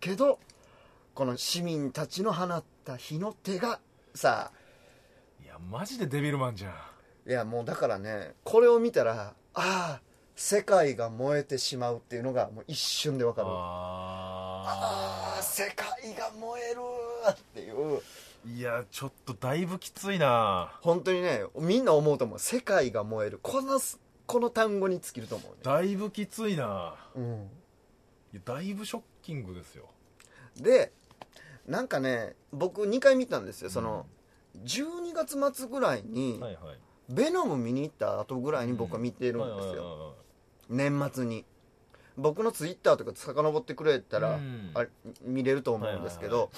[0.00, 0.40] けど
[1.14, 3.78] この市民たちの放った火の手が
[4.14, 4.50] さ
[5.42, 7.30] いやマジでデビルマンじゃん。
[7.30, 10.00] いやもうだからねこれを見たらああ
[10.34, 13.46] 世界が燃えてしまうっていうのがもう一瞬でわかる。
[13.48, 13.54] あ
[14.66, 16.80] ああ世界が燃える
[17.30, 18.02] っていう。
[18.46, 20.76] いやちょっとだいぶきついな。
[20.82, 22.38] 本当にねみんな思うと思う。
[22.40, 23.38] 世界が燃える。
[23.40, 23.80] この
[24.26, 25.58] この単語に尽きると思うね。
[25.62, 26.96] だいぶきついな。
[27.14, 27.48] うん。
[28.44, 29.84] だいぶショッキングですよ。
[30.56, 30.92] で
[31.66, 33.70] なんかね僕2回見たんですよ。
[33.70, 34.06] その、
[34.64, 36.78] 12月末ぐらいに、はいはい。
[37.08, 40.14] ベノム見に行った後ぐらいに僕は見てるんですよ、
[40.70, 41.44] 年末に。
[42.16, 44.70] 僕のツイッターとか遡ってくれたら、うん。
[44.74, 44.88] あれ
[45.22, 46.48] 見れると思うんですけど、はい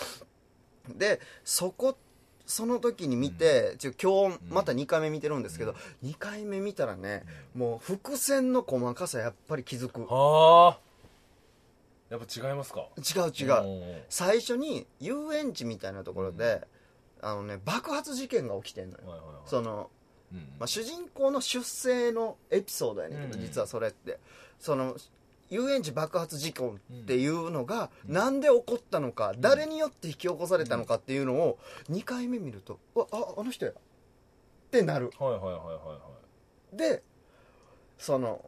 [0.94, 1.96] でそこ
[2.46, 7.24] その時に見て、ちょ今日また2回目見てるんですけど、2回目見たらね
[7.56, 10.02] もう伏線の細かさやっぱり気づく。
[10.02, 10.78] はあ
[12.10, 12.88] やっぱ違いますか？
[12.98, 13.80] 違う違う。
[13.80, 16.66] う最初に遊園地みたいなところで、
[17.20, 19.36] あのね爆発事件が起きてんのよ、はいはいはい。
[19.46, 19.90] その、
[20.32, 24.18] うんまあ、主人公の出生のエピソードやねんけど、うん実はそれって。
[24.58, 24.96] その
[25.48, 33.74] 遊園地爆発事故っていうのがなんで起こったのか、誰によって引き起こされたのかっていうのを2回目見ると「うわああの人や」っ
[34.72, 35.12] てなる。
[35.18, 35.98] はいはいはいはいは
[36.72, 36.76] い。
[36.76, 37.02] で
[37.96, 38.44] その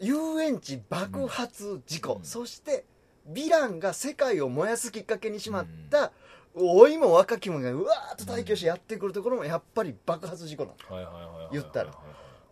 [0.00, 2.24] 遊園地爆発事故、うん。
[2.24, 2.84] そして
[3.32, 6.12] ヴィランが世界を燃やすきっかけにしまった、
[6.54, 11.92] 老いも若きもがうわーっと大挙してやってくるところもやっぱり爆発事故なの言ったら。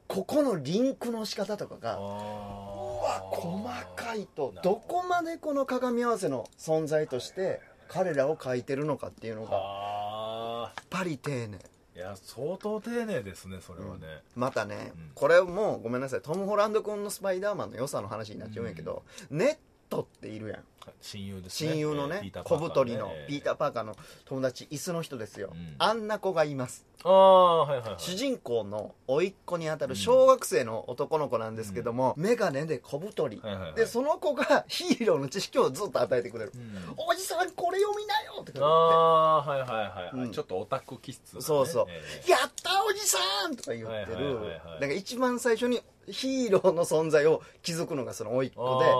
[0.09, 3.64] ここのリンクの仕方とかがうあわー細
[3.97, 4.77] かいとど。
[4.77, 11.59] こまでこの鏡合わせの存在として彼らを描いてるのかっていうのがやっあぱり丁寧
[12.03, 15.11] や相当丁寧ですねそれはね、またね、うん。
[15.15, 16.21] これもごめんなさい。
[16.21, 19.57] トム・ホランド君のスパイダーマンの良さの話になっちゃうんやけど、ネッ
[19.88, 20.61] トっているやん
[21.01, 21.71] 親友ですね。
[21.71, 25.75] 親友のねえー小太りのピーター・パーカーの友達椅子の人ですよ、うん。
[25.79, 26.87] あんな子がいます。
[27.05, 27.95] ああはいはいはい。
[27.99, 33.75] 主人公の甥っ子にあたる小学生の男の子なんですけども、眼鏡で小太り、はいはいはい。
[33.75, 36.95] でその子が ヒーローの知識をずっと与えてくれる、うん。
[36.97, 41.87] おじさんこれ読みなよっああーはいはいはい、ちょっとオタク気質なね、そうそう。
[41.88, 43.18] えて「やったおじさ
[43.49, 44.55] ん!」とか言ってはいはいるはいはい。
[44.55, 48.87] だから一番最初にヒーローの存在を気づくのがその甥っー、あ子で。
[48.90, 48.97] あ、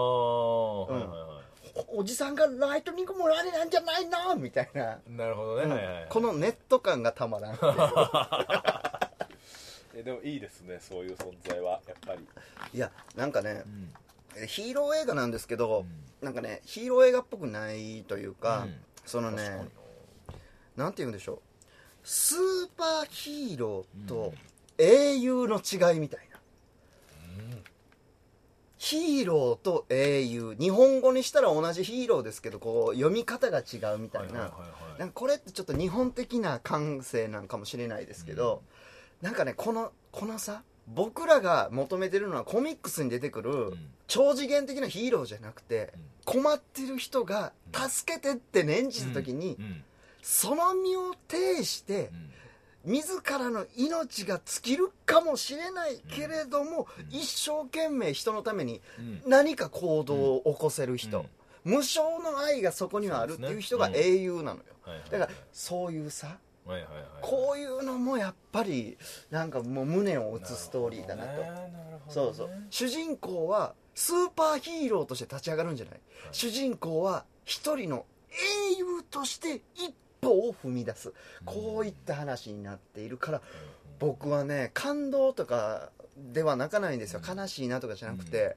[0.95, 1.32] はいはいはい
[1.75, 4.37] おおじさんがライトニングもられなんじゃないの？
[4.37, 5.71] みたいな、なるほどね、うん。
[5.71, 6.07] はいはいはい。
[6.09, 7.59] このネット感がたまらん。
[9.95, 10.79] えでもいいですね。
[10.81, 11.81] そういう存在は。
[11.87, 12.27] やっぱり、
[12.75, 13.63] いやなんかね
[14.37, 14.47] うん。
[14.47, 15.85] ヒーロー映画なんですけど、
[16.23, 18.75] なんかねヒーロー映画っぽくないというか、うん。
[19.05, 19.69] そのね
[20.77, 21.41] なんて言うんでしょう。
[22.05, 24.33] スーパーヒーローと
[24.79, 26.32] 英雄の違いみたいな、
[28.85, 34.53] ヒーローと英雄日本語にしたら同じヒーローですけどこう読み方が違うみたいな,、
[34.99, 38.63] なんかこれってちょっと日本的な感性なんかもしれないですけど、
[39.21, 43.73] なんかねこのこのさ僕らが求めてるのはコミックスに出てくるん。
[44.09, 45.93] 超次元的なヒーローじゃなくて、
[46.25, 49.65] 困ってる人が助けてって念じた時に、うん。
[49.65, 49.85] うん。
[50.23, 52.11] その身を挺して、
[52.85, 59.23] 自らの命が尽きるかもしれないけれども、一生懸命人のためにうん。
[59.27, 61.27] 何か行動を起こせる人、うん。
[61.65, 68.97] 無償の愛がそこにはあるっていう人が英雄なのよ、はいはいだからそういうさはいはいはいこういうのもやっぱり
[69.31, 71.29] なんかもう胸を打つストーリーだなと。
[71.29, 72.01] なるほどね。
[72.09, 72.51] そうそう。
[72.71, 76.01] 主人公はスーパーヒーローとして立ち上がるんじゃない、
[76.33, 78.07] 主人公は一人の
[78.71, 81.13] 英雄として一歩を踏み出す。
[81.45, 83.43] こういった話になっているから
[83.99, 87.21] 僕はね感動とかでは泣かないんですよ。
[87.27, 88.57] 悲しいなとかじゃなくて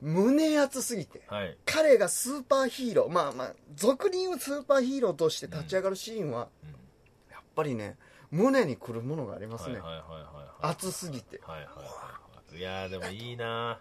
[0.00, 1.56] 胸熱すぎてはい。
[1.66, 6.48] 彼がスーパーヒーローまあまあ俗に言うスーパーヒーローとして立ち上がるシーンは
[7.30, 7.96] やっぱりね
[8.30, 9.80] 胸にくるものがありますね。
[10.62, 11.40] 熱すぎて。
[11.46, 11.82] はいはいは
[12.54, 12.60] いい。
[12.60, 13.78] やーでもいいな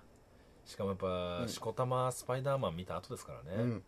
[0.65, 0.97] しかもやっ
[1.43, 3.83] ぱ、しこたまスパイダーマン見た後ですからね、うん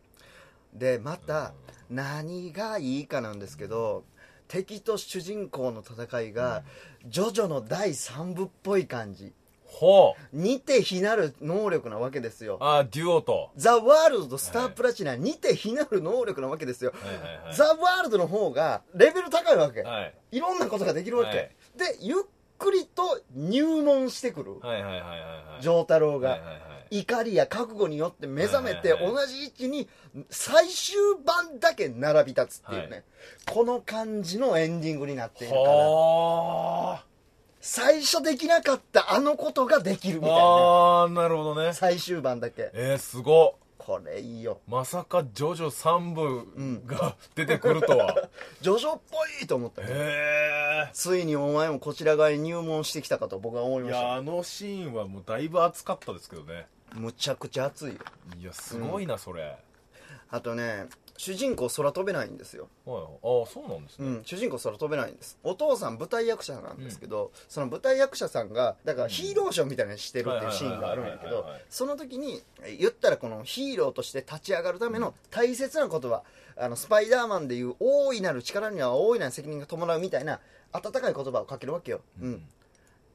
[0.74, 1.54] でまた
[1.90, 4.04] 何がいいかなんですけど
[4.48, 6.64] 敵と主人公の戦いが
[7.06, 9.34] ジョジョの第3部っぽい感じ。
[9.66, 10.38] ほう。
[10.38, 12.58] 似て非なる能力なわけですよ。
[12.62, 13.50] あーデュオと。
[13.56, 17.16] ザ・ワールドとスタープラチナ似て非なる能力なわけですよ、はい。
[17.16, 17.46] はい。
[17.46, 17.56] はい。
[17.56, 20.14] ザ・ワールドの方がレベル高いわけ、はい。
[20.32, 21.52] いろんなことができるわけ、はい。
[21.76, 22.24] でゆっ
[22.64, 25.62] くりと入門してくるはいはいはいはいはい。
[25.62, 26.54] 丈太郎が、はいはいは
[26.92, 27.00] い。
[27.00, 29.90] 怒りや覚悟によって目覚めてはいはい同じ位置に
[30.30, 30.96] 最終
[31.26, 33.04] 版だけ並び立つっていうね、はい。
[33.52, 35.70] この感じのエンディングになっているから。
[35.70, 37.04] は
[37.60, 41.74] 最初できなかったあのことができるみたいなああーなるほどね。
[41.74, 42.72] 最終版だけ。
[42.74, 44.62] えー、すごっこれいいよ。
[44.68, 48.30] まさかジョジョ3部が出てくるとは、
[48.62, 49.82] ジョジョっぽいと思った。
[49.82, 54.08] よへついにお前もこちら側に入門してきたかと僕は思いえいました。
[54.08, 58.00] やあのシーンはもうだいぶ熱かったですけどねむちゃくちゃ熱いよ
[58.40, 59.58] いやすごいな、それはい
[60.30, 60.88] あとね
[61.24, 62.68] 主人公空飛べないんですよ。
[62.86, 62.92] ああ
[63.48, 65.40] そうなんですね、うん、主人公空飛べないんです。
[65.42, 72.44] お父さん舞台役者なんですけど、その舞台役者さんがだからヒーローショーみたいなのしてるっていうシーンがあるんやけどその時に
[72.78, 76.24] 言ったらこのヒーローとして立ち上がるための大切な言葉
[76.58, 80.42] あのスパイダーマンでいう大いなる力には大いなる責任が伴うみたいな
[80.74, 82.42] 温かい言葉をかけるわけよ、うん。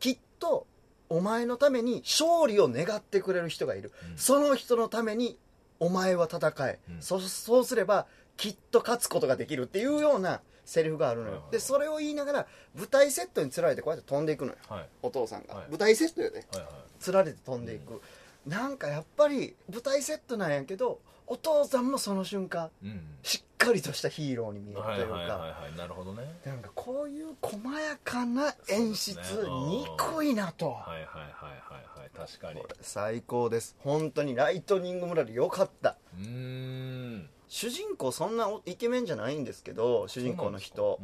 [0.00, 0.66] きっと
[1.10, 5.36] お前のために勝利を願ってくれる人がいる、その人のために
[5.80, 7.02] お前は戦え、うん。
[7.02, 14.58] そそうすればきっと勝つことができるっていうようなセリフがあるのよ、でそれを言いながら舞台セットにつられてこうやって飛んでいくのよ。
[14.68, 14.88] はい。
[15.02, 15.68] お父さんが、はい。
[15.70, 16.46] 舞台セットよね。
[16.52, 16.70] はいはい。
[17.00, 18.02] つられて飛んでいく、
[18.46, 23.00] なんかやっぱり舞台セットなんやけどお父さんもその瞬間うん。
[23.22, 26.40] しっかりとしたヒーローに見えるとはいいうか、なるほどね。
[26.44, 32.62] なんかこういう細やかな演出、憎いなと、はいはいはいはいはい確かに。
[32.80, 33.76] 最高です。
[33.80, 35.96] 本当にライトニング村でよかった。
[36.18, 37.28] うーん。
[37.48, 41.00] 主人公そんなイケメンじゃないんですけど主人公の人。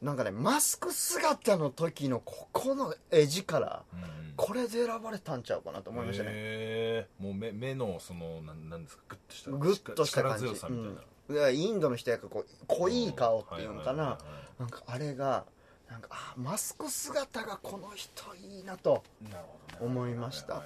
[0.00, 0.24] なんか。
[0.24, 3.82] ねマスク姿の時のここの絵力。
[3.92, 7.08] うんこれで選ばれたんちゃうかなと思いましたね。
[7.18, 9.02] もう目目のそのなんなんですか？
[9.08, 10.44] グッとしたグッとした感じ。
[10.44, 10.98] 力強さみたいな、うん
[11.52, 14.18] インドの人やからこう濃い顔っていうのかな。
[14.58, 15.44] なんかあれが
[15.90, 19.02] なんかあマスク姿がこの人いいなと
[19.80, 20.62] 思いました。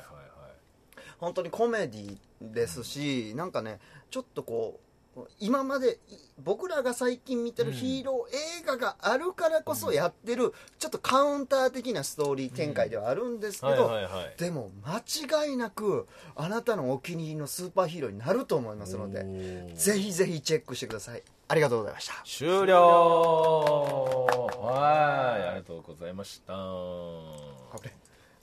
[1.19, 4.92] 本当にコメディですし、なんかねちょっとこう
[5.39, 13.91] 今までい僕らが最近見てるヒーロー映画があるからこそやってる、ちょっとカウンター的なストーリー展開ではあるんですけど、
[14.39, 21.23] でも間違いなくあなたのお気に入りのスーパーヒーローになると思いますのでぜひぜひチェックしてください。
[21.49, 22.15] ありがとうございました。
[22.25, 24.27] 終了。
[24.63, 26.55] はいありがとうございました。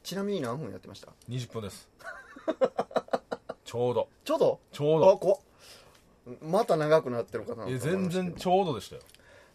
[0.03, 1.89] ちなみに何分やってました？20分です。
[3.65, 4.07] ちょうど。
[4.23, 4.59] ちょうど？
[4.71, 5.11] ちょうど。
[5.11, 5.41] あこ
[6.41, 9.01] また長くなってるかなと思いいやましたけど全然ちょうどでしたよ。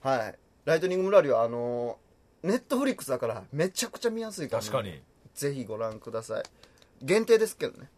[0.00, 0.34] はい。
[0.64, 1.98] ライトニングムラリはあの
[2.42, 5.00] ネットフリックスだからめちゃくちゃ見やすいから、確かに。
[5.34, 6.44] ぜひご覧ください。
[7.02, 7.88] 限定ですけどね。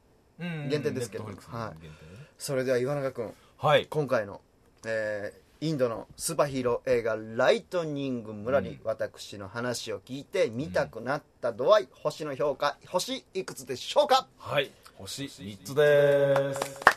[0.40, 0.68] うん。
[0.68, 1.82] 限定ですけど Netflix のはい。
[1.82, 2.26] 限定ね。
[2.38, 3.86] それでは岩永君はい。
[3.86, 4.40] 今回の、
[4.86, 8.80] えーインドのスーパーヒーロー映画「ライトニング村にうん。
[8.84, 14.26] 私の話を聞いて見たくなった度合い、星の評価星いくつでしょうか？
[14.36, 14.70] はい。
[14.96, 16.95] 星3つです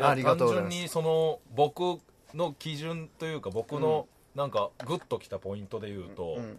[0.00, 0.70] ありがとうございます。
[0.70, 2.00] 単純にその僕
[2.34, 6.58] の基準というか僕のなんかグッときたポイントで言うと、うん。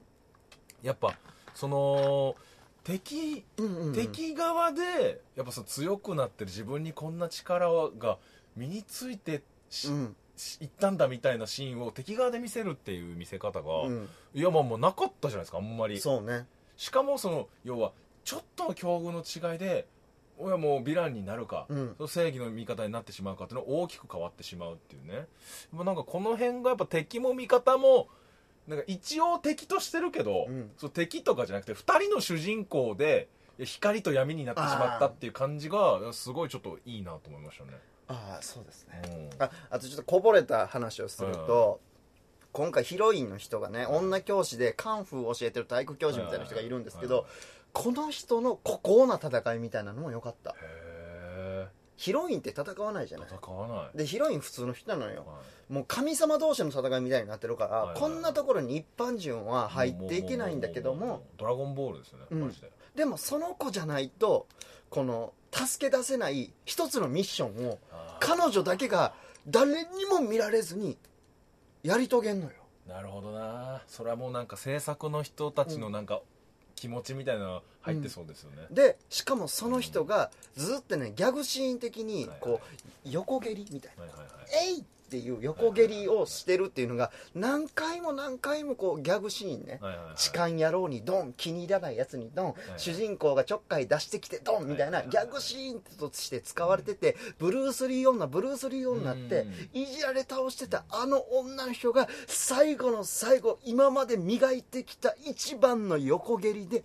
[0.84, 1.18] やっぱ
[1.54, 2.36] その
[2.84, 3.94] 敵うんうんうん。
[3.94, 8.18] 敵側でやっぱその強くなってる自分にこんな力が
[8.56, 10.16] 身についてし、うん。
[10.36, 14.10] しいったんだみたいなシーンを敵側で見せるっていう見せ方が、うん。
[14.34, 16.00] いやまあもうなかったじゃないですかあんまり。
[16.00, 16.46] そうね。
[16.76, 17.92] しかもその要は
[18.24, 19.88] ちょっとの境遇の違いで
[20.44, 21.94] 親もうヴィランになるか、うん。
[21.98, 25.28] その正義の味方になってしまうかっていうのが大きく変わってしまうっていうね。
[25.72, 28.08] まあなんかこの辺がやっぱ敵も味方も
[28.68, 30.72] なんか一応敵としてるけど、うん。
[30.78, 33.28] そう敵とかじゃなくて2人の主人公で
[33.60, 37.72] 光と闇になってしまったっていう感じがすごいちょっといいなと思いましたね、
[38.08, 39.02] ああそうですね。
[39.06, 39.44] うん。
[39.44, 41.80] ああとちょっとこぼれた話をすると、
[42.52, 47.26] 今回ヒロインの人がね女教師でカンフーを教えてる体育教授みたいな人がいるんですけど、はい
[47.74, 50.56] この人の孤高な戦いみたいなのも良かった。
[51.96, 53.28] ヒロインって戦わないじゃない？
[53.30, 53.98] 戦わない。
[53.98, 55.26] でヒロイン普通の人なのよ。
[55.28, 61.24] はもう神様同士の戦いみたいになってるから、はいはいこんなところに一般人はい入っていけないんだけども。
[61.38, 62.42] ドラゴンボールですよね、うん。
[62.42, 62.72] マジで。
[62.96, 64.48] でもその子じゃないと
[64.90, 67.80] この助け出せない一つのミッションを
[68.20, 69.14] 彼女だけが
[69.48, 70.98] 誰にも見られずに
[71.84, 72.52] やり遂げんのよ。
[72.88, 73.82] なるほどな。
[73.88, 76.22] それはもうなんか制作の人たちのなんか
[76.84, 82.60] 気持ちみたいなの入ってそうですよね、でしかもその人がずっとねギャグシーン的にはいこ
[83.06, 84.04] う横蹴りみたいな。
[84.04, 84.28] はいはいはい
[84.68, 89.80] 「えい!」っていう横蹴りをしてるっていうのが何回も何回もこうギャグシーンね。
[90.16, 99.42] 痴漢野郎にドン気に入らないやつにドン、い主人公がちょっかい出してきてドンみたいなはいギャグシーンとして使われててブルース・リー女ブルース・リー女って
[99.74, 99.82] うん。
[99.82, 106.84] いじられ倒してたあの女の人が最後の最後今まで磨いてきた一番の横蹴りで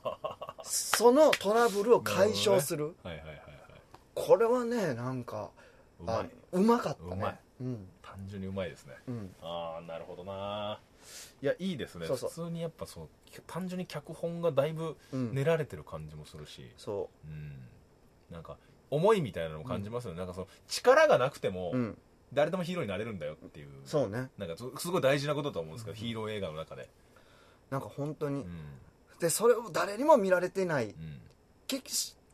[0.62, 2.94] そのトラブルを解消する。
[4.14, 5.50] これはねなんか
[6.52, 7.88] うまかったねうん。
[8.02, 8.94] 単純にうまいですね。
[9.08, 9.34] うん。
[9.42, 10.80] ああなるほどな。
[11.42, 12.06] いやいいですね。
[12.06, 13.08] 普通にやっぱそう
[13.46, 15.34] 単純に脚本がだいぶうん。
[15.34, 17.28] 練られてる感じもするし、そう。
[17.28, 17.68] ん。
[18.30, 18.56] なんか
[18.90, 21.98] 思いみたいなのも感じますよね、なんかその力がなくても、ううん。
[22.32, 23.68] 誰でもヒーローになれるんだよっていう。
[23.84, 24.30] そうね。
[24.38, 26.88] なんかすすごい大事なことだと思うんですけど、ヒーロー映画の中で、
[27.70, 28.40] なんか本当に。
[28.42, 28.56] うん。
[29.20, 30.86] でそれを誰にも見られてない。
[30.86, 31.20] うん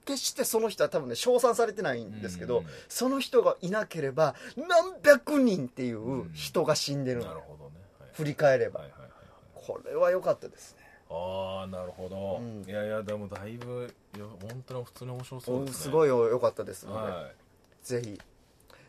[0.04, 2.66] 決してその人は多分ね称賛されてないんですけど、うん。
[2.88, 7.26] その人がいなければ何百人っていう人が死んでるの。
[7.26, 8.08] よ、なるほどね、はい。
[8.12, 9.20] 振り返れば、はいはいはいはい。
[9.54, 10.80] これは良かったですね。
[11.10, 12.64] ああなるほど、うん。
[12.68, 15.82] いやいやでもだいぶいや本当に普通に面白そうですね。
[15.84, 17.34] すごい良かったですので、はい。
[17.82, 18.20] ぜひ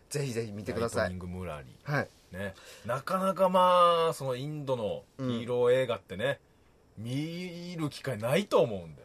[0.10, 1.10] ぜひぜひ見てください。
[1.10, 2.10] ライトニング・ムラリはい。
[2.32, 2.54] ね。
[2.86, 6.40] なかなかまあそのインドのヒーロー映画ってね、
[6.98, 9.02] 見る機会ないと思うんで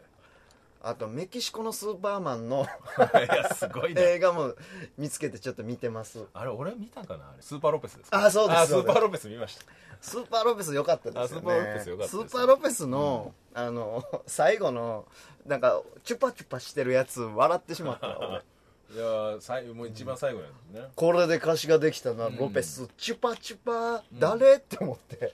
[0.81, 4.01] あとメキシコのスーパーマンのいやすごいね。
[4.01, 4.53] 映画も
[4.97, 6.25] 見つけてちょっと見てます。
[6.33, 7.25] あれ俺見たかな？
[7.25, 8.25] あれスーパーロペスですか？
[8.25, 9.63] あそうですあスーパーロペス見ました。
[9.99, 11.25] スーパーロペス良かったですよね。
[11.25, 15.05] あスーパーロペス良かったですスーパーロペスの、あの 最後の
[15.45, 22.87] なんかチュパチュパしてるやつ笑ってしまったいやーさいもう一番最後なんですね、これで歌詞ができたな、うんロペス。
[22.97, 25.33] チュパチュパ誰、って思って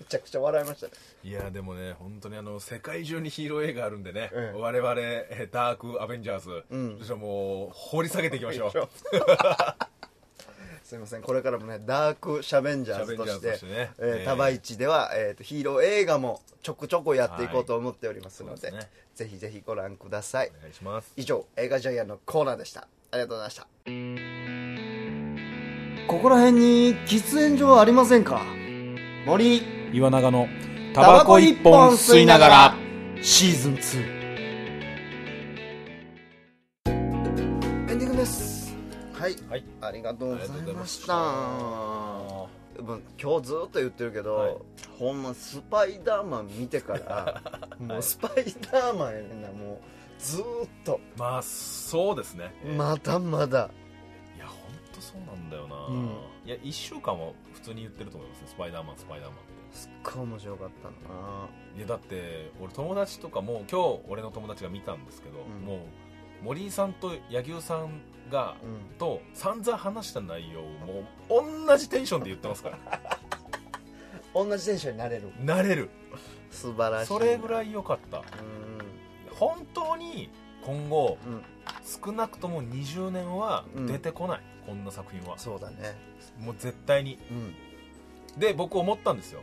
[0.00, 0.92] めちゃくちゃ笑いましたね。
[1.22, 4.58] いやでもね本当にあの世界中にヒーロー映画あるんでね、ええ。
[4.60, 6.98] 我々えダークアベンジャーズ、うん。
[6.98, 8.72] そしてもう掘り下げていきましょう。
[10.84, 18.90] すいませんこれからもねダークシャベンジャーズとしてえーええタバイチでは、えーとヒーロー映画もちょくちょくやっていこうと思っておりますので,、はいですね。
[19.14, 20.52] ぜひぜひご覧ください。
[20.58, 21.10] お願いします。
[21.16, 22.82] 以上映画ジャイアンのコーナーでした。
[22.82, 23.66] ありがとうございました。
[26.06, 28.42] ここら辺に喫煙所ありませんか？
[29.26, 29.62] 森。
[29.94, 30.48] 岩永の
[30.92, 32.76] タバコ一本吸いながら。
[33.22, 34.24] シーズン2
[37.88, 38.76] エンディングです。
[39.14, 39.64] はい、はい。
[39.80, 41.14] ありがとうございました。
[43.18, 44.56] 今日ずっと言ってるけど、はい。
[44.98, 47.40] ほんまスパイダーマン見てから
[47.80, 49.78] もうスパイダーマンやねんなもう
[50.18, 50.46] ずーっ
[50.84, 51.00] と。
[51.16, 53.70] ーまあそうですね、えーまだまだ
[54.94, 56.04] 当そうなんだよな、うん。
[56.44, 58.48] いや1週間も普通に言ってると思いますね。
[58.48, 59.76] スパイダーマンスパイダーマンって。
[59.76, 60.94] すっごい面白かったな。
[61.76, 65.66] いやだって俺友達とかも今日俺の友達が見たんですけど、うん。
[65.66, 65.76] も
[66.42, 68.96] う森井さんと柳生さんがうん。
[68.98, 72.78] と散々話した内容をもう同じテンションで言ってますから。
[74.34, 75.32] 同じテンションになれる。
[75.40, 75.90] なれる。
[76.50, 78.18] 素晴らしいそれぐらいい良かった。
[78.18, 78.24] うん。
[79.34, 80.30] 本当に
[80.64, 81.42] 今後うん。
[81.84, 83.86] 少なくとも20年はうん。
[83.86, 85.38] 出てこない、こんな作品は。
[85.38, 85.96] そうだね。
[86.38, 87.18] もう絶対に。
[87.30, 88.40] うん。
[88.40, 89.42] で僕思ったんですよ。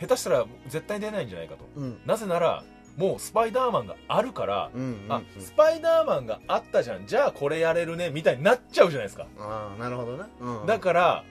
[0.00, 1.64] 下手したら絶対出ないんじゃないかと。
[1.76, 2.00] うん。
[2.06, 2.64] なぜなら
[2.96, 7.06] もうスパイダーマンがあるから、うんうんあスパイダーマンがあったじゃん。
[7.06, 11.24] じゃあこれやれるねみたいになっちゃうじゃないですか、ああなるほどな、うん、だから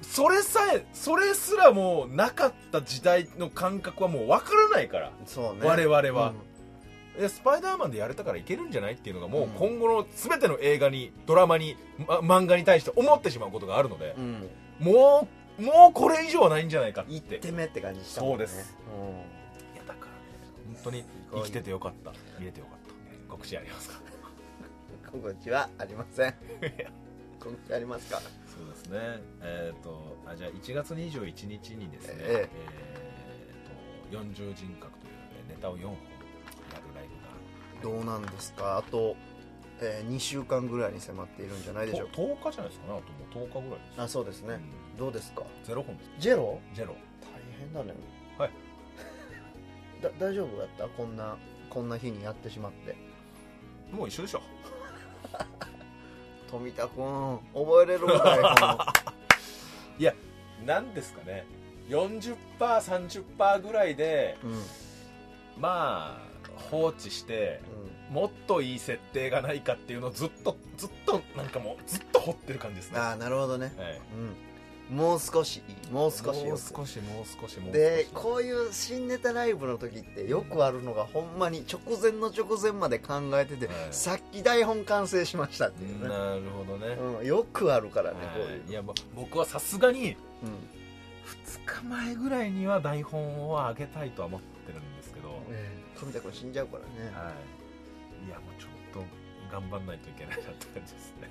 [0.00, 5.12] それさえそれすらもうなかった時代の感覚はもう分からないから。
[5.26, 5.68] そうね。
[5.68, 6.32] 我々は、いや
[7.28, 14.48] スパイダーマンでやれたからいけるんじゃないっていうのがもう今後の全ての映画にドラマに、ま漫画に対して思ってしまうことがあるのでう、ん、
[14.80, 17.12] うん、もうもうこれ以上はないんじゃないかって。
[17.12, 18.28] 一手目って感じしたね。
[18.28, 18.74] そうです。
[19.74, 20.12] いやだからね
[20.74, 21.04] 本当に
[21.34, 22.12] 生きててよかった。
[22.38, 22.78] 見れてよかっ
[23.26, 23.30] た。
[23.30, 24.00] 告知ありますか？
[25.12, 26.34] う ん告知はありません。
[27.38, 28.20] 告知ありますか？
[28.46, 28.98] そうですね。
[29.42, 32.58] えっ、とあじゃあ1月21日にですねええ。
[34.10, 35.96] ーと40人格というネタを4本
[37.82, 38.76] どうなんですか？
[38.78, 39.16] あと、
[39.80, 42.16] えー、2週間ぐらいに迫っているんじゃないでしょうか。
[42.16, 43.00] と10日じゃないですかね。
[43.00, 44.00] あともう10日ぐらいです。
[44.00, 44.96] あそうですね、うん。
[44.98, 45.42] どうですか？
[45.64, 46.10] ゼロ本です。
[46.18, 46.60] ジェロ？
[46.74, 46.94] ジェロ。
[47.20, 47.94] 大変だね。
[48.38, 48.50] はい。
[50.02, 50.88] だ大丈夫だった？
[50.88, 51.36] こんな
[51.70, 52.96] こんな日にやってしまって。
[53.92, 54.40] もう一緒でしょ。
[56.50, 58.94] 富田君覚えれるか
[59.98, 60.14] い いや
[60.66, 61.46] なんですかね。
[61.88, 64.62] 40%30% ぐらいでうん、うん。
[65.58, 66.31] まあ
[66.70, 67.60] 放置して
[68.10, 74.00] もっといい設定がないかっていうのをずっとずっとなんかもうずっと掘ってる感じですね、ああなるほどね、はい、
[74.90, 75.92] うん、もう少しいい。
[75.92, 77.72] もう少しもう少しもう少しもう少し。
[77.72, 83.76] でこういう新ネタライブの時ってよくあるのがほんまに直前の直前まで考えてて、はい。
[83.90, 88.82] さっき台本完成しましたっていうね、なるほどね、うん、よくあるからね、こういうはい、いや
[89.16, 90.72] 僕はさすがにうん。
[91.54, 97.30] 2日前ぐらいには台本を上げたいとは思ってるんですけど、ええ富田君死んじゃうからね、は
[98.24, 99.04] い、いやもうちょっと
[99.52, 101.30] 頑張んないといけないなって感じですね。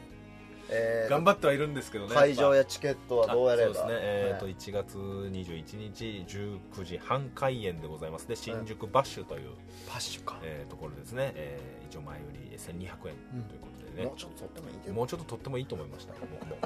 [0.69, 3.73] えー頑張ってはいるんですけどね会場ややチケットはどうやれば。
[3.73, 4.55] そうですね、えーとはい。
[4.55, 8.27] 1月21日19時半開演でございます。
[8.29, 9.49] で新宿バッシュという、
[9.89, 14.05] パッシュか、えーところですね、えー一応前より1200円ということでね。
[14.05, 14.93] もう、ちょっと取ってもいいけど。
[14.93, 16.57] もうちょっととってもいいと思いました僕も。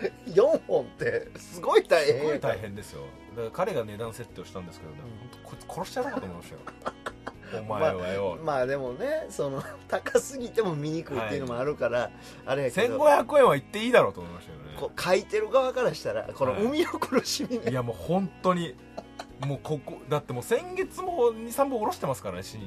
[0.26, 2.18] 4本ってすごい大変。
[2.20, 3.02] すごい大変ですよ。
[3.30, 5.44] だから彼が値段設定をしたんですけどね、うん。
[5.44, 6.60] こいつ殺しちゃうのかと思いましたよ
[7.58, 12.10] お前はよ、まあでもねその 高すぎても見にくいっていうのもあるから、
[12.46, 12.98] あれやけど。
[13.02, 14.76] 1500円は言っていいだろうと思いましたよね。
[14.78, 16.62] こう書いてる側からしたらこのはい。
[16.62, 18.74] 生みの苦しみね、いやもう本当に
[19.46, 22.58] もうここだってもう先月も23本下ろしてますからねし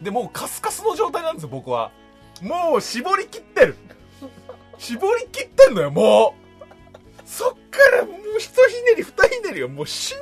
[0.00, 1.90] でもうカスカスの状態なんですよ僕は。
[2.40, 3.76] もう絞り切ってる。
[4.78, 6.42] 絞り切ってんのよもう。
[7.24, 10.18] そっからもうひとひねり二ひねりがもうしん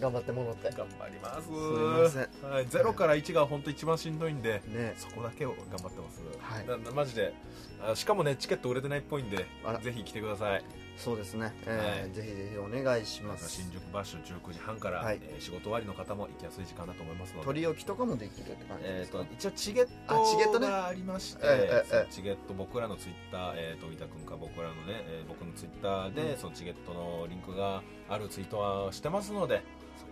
[0.00, 0.70] 頑張ってもらって。
[0.76, 1.46] 頑張ります。
[1.46, 2.50] すいません。
[2.50, 4.94] はい、0から1が本当一番しんどいんでね。
[4.96, 6.66] そこだけを頑張ってます、はい。
[6.66, 7.34] ななマジで。
[7.82, 9.46] あしかもねチケット売れてないっぽいんで
[9.82, 10.64] ぜひ来てください。
[10.96, 12.10] そうですね、えーはい。
[12.10, 13.50] ぜひぜひお願いします。
[13.50, 15.20] 新宿バッシュ19時半から、はい。
[15.22, 17.44] えー仕事終わりの方も行きやすい時間だと思いますので。
[17.44, 26.38] 取り置きとかもできるって感じですか、えー、と一応チゲッあチゲットがありまして、えチゲット僕らのツイッター、えー、と板君か僕らのね、えー僕のツイッターで、うん。
[26.38, 29.62] そのチゲットのリンクがあるツイートはしてますので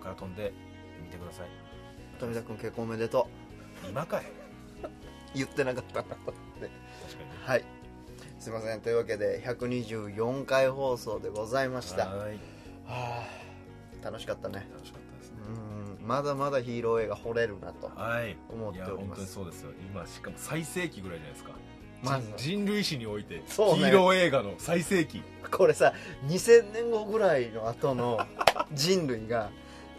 [0.05, 0.53] から飛んで
[1.03, 1.47] みてください
[2.21, 3.29] 富田君結婚おめでと
[3.85, 4.25] う今かい
[5.35, 6.71] 言ってなかったなと思って
[7.03, 7.65] 確かにねはい
[8.39, 12.39] すいませんというわけで124回放送でございましたはいはい
[12.87, 13.25] あ
[14.05, 15.39] 楽しかったね楽しかったですね
[16.01, 21.53] うんまだまだヒーロー映画掘れるなとはい思っていや本当におりますそうですよ今しかも最盛期ぐらいじゃないですか、
[22.03, 25.95] まず人類史において、ねヒーロー映画の最盛期これさ
[26.27, 28.21] 2000年後ぐらいの後の
[28.73, 29.51] 人類が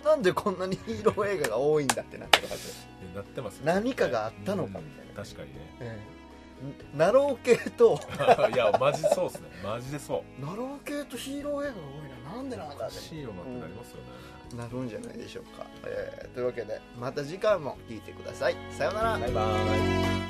[0.05, 2.73] なんでこんなにヒーロー映画が多いんだってなってるはず。
[3.15, 3.65] なってますよ。
[3.65, 5.09] 何かがあったのかみたいな。
[5.09, 5.75] うん確かにね。
[5.79, 6.97] ええ。
[6.97, 7.99] なろう系と。
[8.53, 9.49] いやマジそうっすね。
[9.63, 10.41] マジでそう。
[10.45, 12.35] なろう系とヒーロー映画が多いな。
[12.35, 12.95] なんでなんだって。
[12.95, 18.55] しいよなってなりますよね、なるんじゃないでしょうか、えーというわけでまた次回も聞いてください。
[18.71, 19.11] さようなら。
[19.19, 19.45] バイバイ。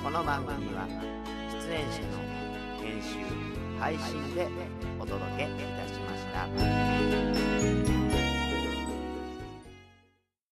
[0.03, 2.35] この番組は出演者の
[2.79, 3.45] 編集
[3.79, 4.47] 配信で
[4.99, 6.25] お届けいたしまし
[7.49, 7.54] た